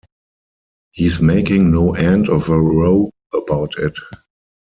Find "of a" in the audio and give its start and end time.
2.27-2.59